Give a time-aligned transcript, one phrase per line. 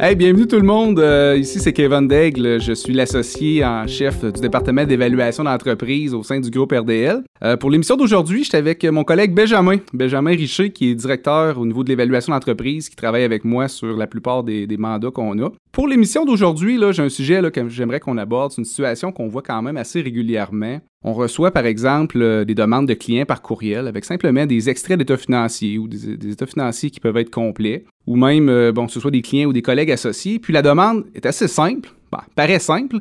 [0.00, 1.00] Hey, bienvenue tout le monde.
[1.00, 2.60] Euh, ici, c'est Kevin Daigle.
[2.60, 7.24] Je suis l'associé en chef du département d'évaluation d'entreprise au sein du groupe RDL.
[7.42, 11.66] Euh, pour l'émission d'aujourd'hui, j'étais avec mon collègue Benjamin, Benjamin Richer, qui est directeur au
[11.66, 15.50] niveau de l'évaluation d'entreprise, qui travaille avec moi sur la plupart des, mandats qu'on a.
[15.72, 18.52] Pour l'émission d'aujourd'hui, j'ai un sujet là, que j'aimerais qu'on aborde.
[18.52, 20.80] C'est une situation qu'on voit quand même assez régulièrement.
[21.04, 24.98] On reçoit par exemple euh, des demandes de clients par courriel avec simplement des extraits
[24.98, 28.92] d'états financiers ou des, états financiers qui peuvent être complets, ou même, euh, bon, que
[28.92, 30.38] ce soit des clients ou des collègues associés.
[30.38, 32.96] Puis la demande est assez simple, bah, paraît simple.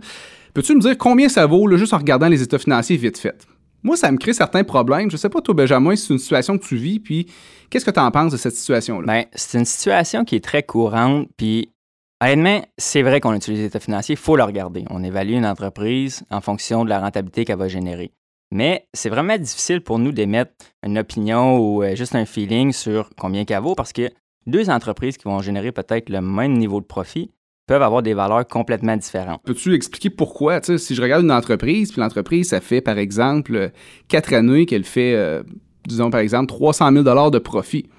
[0.53, 3.47] Peux-tu me dire combien ça vaut juste en regardant les états financiers vite fait?
[3.83, 5.09] Moi, ça me crée certains problèmes.
[5.09, 7.27] Je sais pas, toi, Benjamin, si c'est une situation que tu vis, puis
[7.69, 9.05] qu'est-ce que tu en penses de cette situation-là?
[9.05, 11.69] Bien, c'est une situation qui est très courante, puis
[12.19, 14.85] Honnêtement, c'est vrai qu'on utilise les états financiers, il faut le regarder.
[14.89, 18.11] On évalue une entreprise en fonction de la rentabilité qu'elle va générer.
[18.51, 20.53] Mais c'est vraiment difficile pour nous d'émettre
[20.83, 24.09] une opinion ou euh, juste un feeling sur combien qu'elle vaut parce que
[24.47, 27.29] deux entreprises qui vont générer peut-être le même niveau de profit
[27.67, 29.41] peuvent avoir des valeurs complètement différentes.
[29.43, 30.61] Peux-tu expliquer pourquoi?
[30.61, 33.71] si je regarde une entreprise, puis l'entreprise, ça fait par exemple
[34.07, 35.43] quatre années qu'elle fait, euh,
[35.85, 37.89] disons par exemple, 300 000 de profit.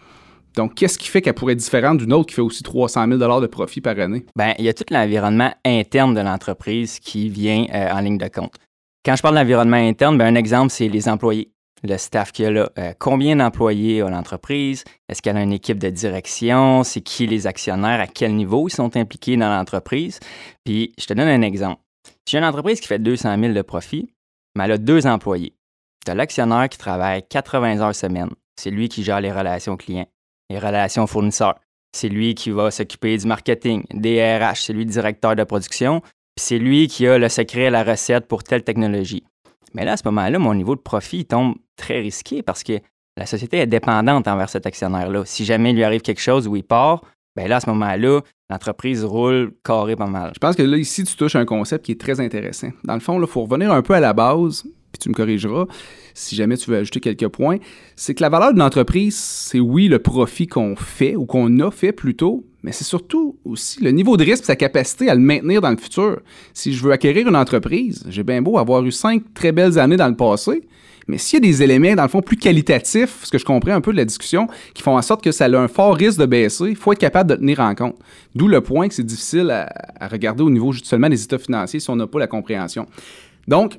[0.58, 3.40] Donc, qu'est-ce qui fait qu'elle pourrait être différente d'une autre qui fait aussi 300 000
[3.40, 4.26] de profit par année?
[4.34, 8.26] Bien, il y a tout l'environnement interne de l'entreprise qui vient euh, en ligne de
[8.26, 8.56] compte.
[9.04, 11.52] Quand je parle d'environnement interne, bien, un exemple, c'est les employés,
[11.84, 12.70] le staff qu'il y a là.
[12.76, 14.82] Euh, combien d'employés a l'entreprise?
[15.08, 16.82] Est-ce qu'elle a une équipe de direction?
[16.82, 18.00] C'est qui les actionnaires?
[18.00, 20.18] À quel niveau ils sont impliqués dans l'entreprise?
[20.64, 21.80] Puis, je te donne un exemple.
[22.26, 24.12] Si j'ai une entreprise qui fait 200 000 de profit,
[24.56, 25.54] mais elle a deux employés.
[26.04, 28.30] Tu as l'actionnaire qui travaille 80 heures semaine.
[28.56, 30.08] C'est lui qui gère les relations clients
[30.50, 31.56] les relations fournisseurs.
[31.92, 36.00] C'est lui qui va s'occuper du marketing, des RH, c'est lui le directeur de production,
[36.00, 39.24] puis c'est lui qui a le secret, la recette pour telle technologie.
[39.74, 42.80] Mais là, à ce moment-là, mon niveau de profit tombe très risqué parce que
[43.16, 45.24] la société est dépendante envers cet actionnaire-là.
[45.24, 47.02] Si jamais il lui arrive quelque chose où il part,
[47.36, 50.32] bien là, à ce moment-là, l'entreprise roule carré pas mal.
[50.34, 52.68] Je pense que là, ici, tu touches un concept qui est très intéressant.
[52.84, 54.64] Dans le fond, il faut revenir un peu à la base
[54.98, 55.66] tu me corrigeras
[56.18, 57.58] si jamais tu veux ajouter quelques points,
[57.96, 61.70] c'est que la valeur d'une entreprise, c'est oui le profit qu'on fait ou qu'on a
[61.70, 65.20] fait plutôt, mais c'est surtout aussi le niveau de risque et sa capacité à le
[65.20, 66.20] maintenir dans le futur.
[66.52, 69.96] Si je veux acquérir une entreprise, j'ai bien beau avoir eu cinq très belles années
[69.96, 70.62] dans le passé,
[71.06, 73.72] mais s'il y a des éléments, dans le fond, plus qualitatifs, ce que je comprends
[73.72, 76.18] un peu de la discussion, qui font en sorte que ça a un fort risque
[76.18, 77.96] de baisser, il faut être capable de tenir en compte.
[78.34, 81.88] D'où le point que c'est difficile à, regarder au niveau seulement des états financiers si
[81.88, 82.86] on n'a pas la compréhension.
[83.46, 83.78] Donc,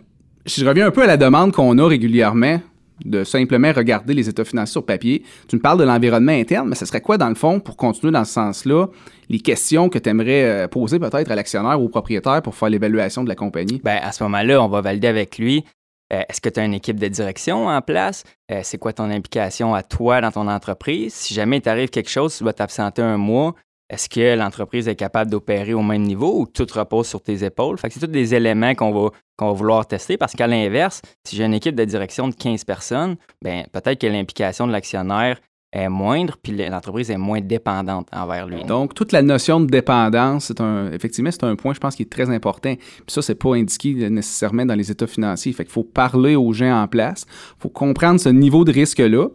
[0.57, 2.59] je reviens un peu à la demande qu'on a régulièrement
[3.05, 6.75] de simplement regarder les états financiers sur papier, tu me parles de l'environnement interne, mais
[6.75, 8.87] ce serait quoi dans le fond, pour continuer dans ce sens-là,
[9.29, 12.69] les questions que tu aimerais euh, poser peut-être à l'actionnaire ou au propriétaire pour faire
[12.69, 13.79] l'évaluation de la compagnie?
[13.83, 15.63] Bien, à ce moment-là, on va valider avec lui.
[16.11, 18.23] Euh, est-ce que tu as une équipe de direction en place?
[18.51, 21.13] Euh, c'est quoi ton implication à toi dans ton entreprise?
[21.13, 23.55] Si jamais il t'arrive quelque chose, tu dois t'absenter un mois,
[23.89, 27.77] est-ce que l'entreprise est capable d'opérer au même niveau ou tout repose sur tes épaules?
[27.79, 31.01] Fait que c'est tous des éléments qu'on va, qu'on va vouloir tester parce qu'à l'inverse,
[31.25, 35.39] si j'ai une équipe de direction de 15 personnes, ben peut-être que l'implication de l'actionnaire
[35.71, 38.63] est moindre, puis l'entreprise est moins dépendante envers lui.
[38.63, 42.03] Donc, toute la notion de dépendance, c'est un, effectivement, c'est un point, je pense, qui
[42.03, 42.73] est très important.
[42.75, 45.53] Puis ça, c'est pas indiqué nécessairement dans les états financiers.
[45.53, 47.25] Fait qu'il faut parler aux gens en place.
[47.29, 49.27] Il faut comprendre ce niveau de risque-là.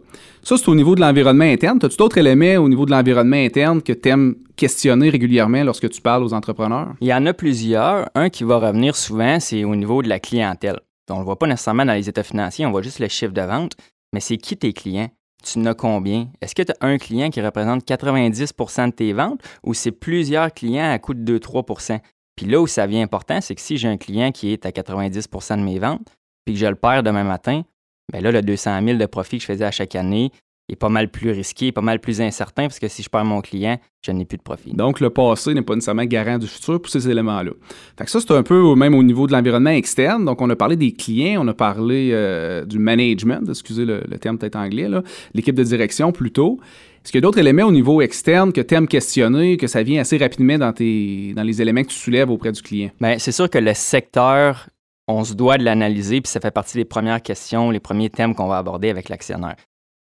[0.43, 1.79] Ça, c'est au niveau de l'environnement interne.
[1.81, 6.01] As-tu d'autres éléments au niveau de l'environnement interne que tu aimes questionner régulièrement lorsque tu
[6.01, 6.93] parles aux entrepreneurs?
[7.01, 8.09] Il y en a plusieurs.
[8.13, 10.79] Un qui va revenir souvent, c'est au niveau de la clientèle.
[11.09, 13.31] On ne le voit pas nécessairement dans les états financiers, on voit juste le chiffre
[13.31, 13.73] de vente,
[14.11, 15.09] mais c'est qui tes clients?
[15.45, 16.27] Tu n'as combien?
[16.41, 20.53] Est-ce que tu as un client qui représente 90% de tes ventes ou c'est plusieurs
[20.53, 21.99] clients à coût de 2-3%
[22.35, 24.71] Puis là où ça vient important, c'est que si j'ai un client qui est à
[24.71, 26.07] 90% de mes ventes,
[26.43, 27.63] puis que je le perds demain matin,
[28.11, 30.31] bien là, le 200 000 de profit que je faisais à chaque année,
[30.67, 33.41] est pas mal plus risqué, pas mal plus incertain, parce que si je perds mon
[33.41, 34.73] client, je n'ai plus de profit.
[34.73, 37.51] Donc, le passé n'est pas nécessairement garant du futur pour ces éléments-là.
[37.97, 40.25] Fait que ça, c'est un peu même au niveau de l'environnement externe.
[40.25, 44.37] Donc, on a parlé des clients, on a parlé euh, du management, excusez le, terme
[44.37, 44.87] peut-être anglais,
[45.33, 46.59] l'équipe de direction plutôt.
[47.03, 49.83] Est-ce qu'il y a d'autres éléments au niveau externe que tu aimes questionner, que ça
[49.83, 52.89] vient assez rapidement dans, tes, dans les éléments que tu soulèves auprès du client?
[52.99, 54.69] Bien, c'est sûr que le secteur,
[55.07, 58.33] on se doit de l'analyser, puis ça fait partie des premières questions, les premiers thèmes
[58.33, 59.55] qu'on va aborder avec l'actionnaire.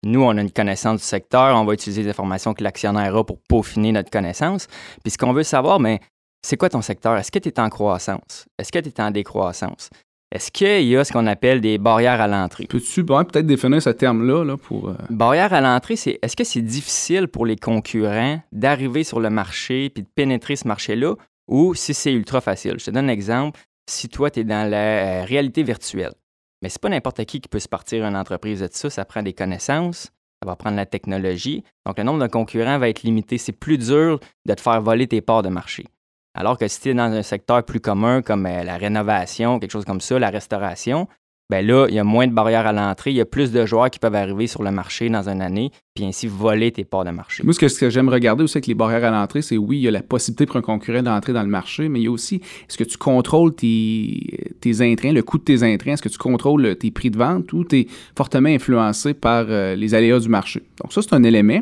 [0.04, 3.24] Nous, on a une connaissance du secteur, on va utiliser les informations que l'actionnaire a
[3.24, 4.68] pour peaufiner notre connaissance.
[5.04, 6.00] Puis ce qu'on veut savoir, mais
[6.42, 7.18] c'est quoi ton secteur?
[7.18, 8.48] Est-ce que tu es en croissance?
[8.58, 9.90] Est-ce que tu es en décroissance?
[10.32, 12.66] Est-ce qu'il y a ce qu'on appelle des barrières à l'entrée?
[12.68, 14.90] Peux-tu peut-être définir ce terme-là là, pour.
[14.90, 19.32] Euh, Barrière à l'entrée, c'est est-ce que c'est difficile pour les concurrents d'arriver sur le
[19.32, 21.16] marché puis de pénétrer ce marché-là?
[21.48, 22.76] Ou si c'est ultra facile?
[22.78, 23.60] Je te donne un exemple.
[23.90, 26.14] Si toi, tu es dans la euh, réalité virtuelle,
[26.62, 28.90] mais c'est pas n'importe qui qui peut se partir une entreprise de ça.
[28.90, 30.12] Ça prend des connaissances,
[30.42, 31.64] ça va prendre la technologie.
[31.86, 33.38] Donc, le nombre de concurrents va être limité.
[33.38, 35.86] C'est plus dur de te faire voler tes parts de marché.
[36.34, 39.72] Alors que si tu es dans un secteur plus commun comme euh, la rénovation, quelque
[39.72, 41.08] chose comme ça, la restauration,
[41.50, 43.66] ben là, il y a moins de barrières à l'entrée, il y a plus de
[43.66, 47.06] joueurs qui peuvent arriver sur le marché dans une année, puis ainsi voler tes parts
[47.06, 47.44] de marché.
[47.44, 49.88] Moi, ce que, j'aime regarder aussi avec les barrières à l'entrée, c'est oui, il y
[49.88, 52.36] a la possibilité pour un concurrent d'entrer dans le marché, mais il y a aussi,
[52.36, 56.20] est-ce que tu contrôles tes, tes intrants, le coût de tes intrants, est-ce que tu
[56.20, 60.30] contrôles tes prix de vente ou tu es fortement influencé par euh, les aléas du
[60.30, 60.62] marché?
[60.82, 61.62] Donc ça, c'est un élément.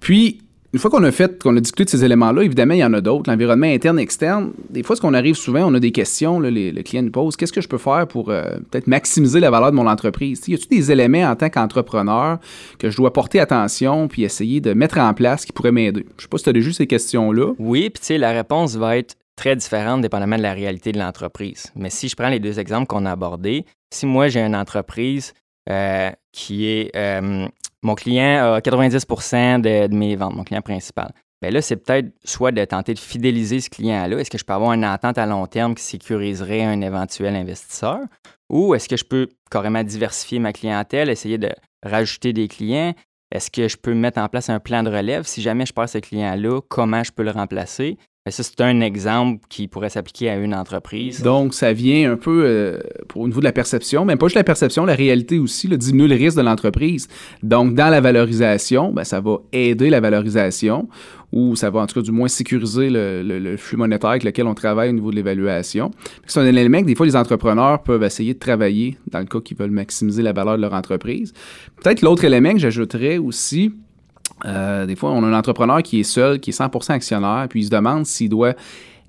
[0.00, 0.40] Puis,
[0.76, 2.92] une fois qu'on a fait, qu'on a discuté de ces éléments-là, évidemment, il y en
[2.92, 3.30] a d'autres.
[3.30, 4.52] L'environnement interne, externe.
[4.68, 7.52] Des fois, ce qu'on arrive souvent, on a des questions, le client nous pose qu'est-ce
[7.54, 10.46] que je peux faire pour euh, peut-être maximiser la valeur de mon entreprise?
[10.46, 12.40] Y a-t-il des éléments en tant qu'entrepreneur
[12.78, 16.00] que je dois porter attention puis essayer de mettre en place qui pourraient m'aider?
[16.00, 17.54] Je ne sais pas si tu as déjà ces questions-là.
[17.58, 20.98] Oui, puis tu sais, la réponse va être très différente dépendamment de la réalité de
[20.98, 21.72] l'entreprise.
[21.74, 25.32] Mais si je prends les deux exemples qu'on a abordés, si moi j'ai une entreprise
[25.70, 27.48] euh, qui est euh,
[27.86, 31.12] mon client a 90% de, mes ventes, mon client principal.
[31.40, 34.18] Bien là, c'est peut-être soit de tenter de fidéliser ce client-là.
[34.18, 38.00] Est-ce que je peux avoir une entente à long terme qui sécuriserait un éventuel investisseur?
[38.50, 41.50] Ou est-ce que je peux carrément diversifier ma clientèle, essayer de
[41.82, 42.94] rajouter des clients?
[43.30, 45.24] Est-ce que je peux mettre en place un plan de relève?
[45.24, 47.98] Si jamais je perds ce client-là, comment je peux le remplacer?
[48.28, 51.22] Ça, c'est un exemple qui pourrait s'appliquer à une entreprise.
[51.22, 52.78] Donc, ça vient un peu euh,
[53.14, 56.08] au niveau de la perception, mais pas juste la perception, la réalité aussi, le diminuer
[56.08, 57.06] le risque de l'entreprise.
[57.44, 60.88] Donc, dans la valorisation, ben, ça va aider la valorisation
[61.32, 64.54] ou ça va en tout cas du moins sécuriser le, flux monétaire avec lequel on
[64.54, 65.90] travaille au niveau de l'évaluation.
[66.26, 69.40] C'est un élément que des fois les entrepreneurs peuvent essayer de travailler dans le cas
[69.40, 71.32] qu'ils veulent maximiser la valeur de leur entreprise.
[71.82, 73.72] Peut-être l'autre élément que j'ajouterais aussi,
[74.44, 77.60] euh, des fois, on a un entrepreneur qui est seul, qui est 100% actionnaire, puis
[77.60, 78.54] il se demande s'il doit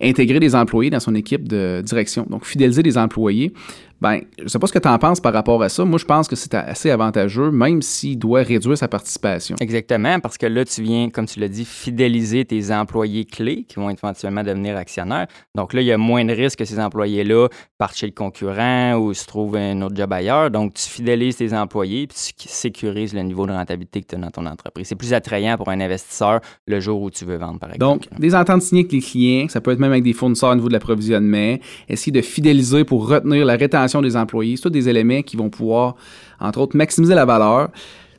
[0.01, 2.25] intégrer des employés dans son équipe de direction.
[2.29, 3.51] Donc, fidéliser des employés.
[3.99, 5.83] Ben, je ne sais pas ce que tu en penses par rapport à ça.
[5.83, 9.55] Moi, je pense que c'est assez avantageux, même s'il doit réduire sa participation.
[9.59, 13.75] Exactement, parce que là, tu viens, comme tu l'as dit, fidéliser tes employés clés qui
[13.75, 15.27] vont éventuellement devenir actionnaires.
[15.55, 17.47] Donc là, il y a moins de risques que ces employés-là
[17.77, 20.51] partent chez le concurrent ou se trouvent un autre job ailleurs.
[20.51, 24.19] Donc, tu fidélises tes employés puis tu sécurises le niveau de rentabilité que tu as
[24.19, 24.87] dans ton entreprise.
[24.87, 28.07] C'est plus attrayant pour un investisseur le jour où tu veux vendre, par exemple.
[28.09, 30.55] Donc, des ententes signées avec les clients, ça peut être même avec des fournisseurs au
[30.55, 31.57] niveau de l'approvisionnement,
[31.89, 34.55] essayer de fidéliser pour retenir la rétention des employés.
[34.55, 35.95] C'est tous des éléments qui vont pouvoir,
[36.39, 37.69] entre autres, maximiser la valeur.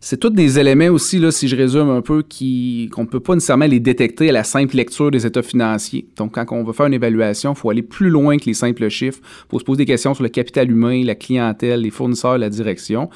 [0.00, 3.34] C'est tous des éléments aussi, là, si je résume un peu, qu'on ne peut pas
[3.34, 6.06] nécessairement les détecter à la simple lecture des états financiers.
[6.16, 8.88] Donc, quand on veut faire une évaluation, il faut aller plus loin que les simples
[8.88, 9.18] chiffres.
[9.22, 12.48] Il faut se poser des questions sur le capital humain, la clientèle, les fournisseurs, la
[12.48, 13.10] direction.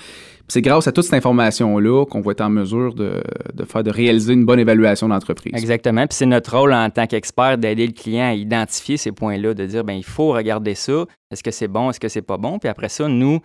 [0.48, 3.22] C'est grâce à toute cette information-là qu'on va être en mesure de,
[3.64, 5.54] faire, de réaliser une bonne évaluation d'entreprise.
[5.54, 6.06] Exactement.
[6.06, 9.64] Puis c'est notre rôle en tant qu'expert d'aider le client à identifier ces points-là, de
[9.64, 11.06] dire, ben il faut regarder ça.
[11.30, 11.88] Est-ce que c'est bon?
[11.88, 12.58] Est-ce que c'est pas bon?
[12.58, 13.38] Puis après ça, nous,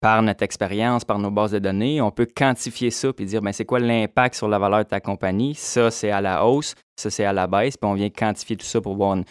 [0.00, 3.52] par notre expérience, par nos bases de données, on peut quantifier ça puis dire ben,
[3.52, 5.54] c'est quoi l'impact sur la valeur de ta compagnie?
[5.54, 8.66] Ça, c'est à la hausse, ça, c'est à la baisse, puis on vient quantifier tout
[8.66, 9.22] ça pour voir un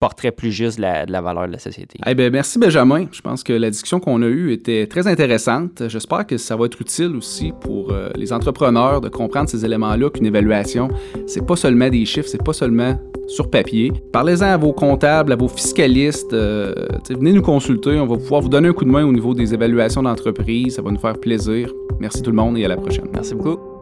[0.00, 1.98] portrait plus juste de la, valeur de la société.
[2.06, 3.06] Eh bien, merci Benjamin.
[3.12, 5.88] Je pense que la discussion qu'on a eue était très intéressante.
[5.88, 10.10] J'espère que ça va être utile aussi pour euh, les entrepreneurs de comprendre ces éléments-là,
[10.10, 10.88] qu'une évaluation,
[11.26, 13.92] c'est pas seulement des chiffres, c'est pas seulement sur papier.
[14.12, 16.32] Parlez-en à vos comptables, à vos fiscalistes.
[16.32, 16.72] Euh,
[17.10, 17.98] venez nous consulter.
[17.98, 20.76] On va pouvoir vous donner un coup de main au niveau des évaluations d'entreprise.
[20.76, 21.72] Ça va nous faire plaisir.
[22.00, 23.08] Merci tout le monde et à la prochaine.
[23.12, 23.75] Merci beaucoup.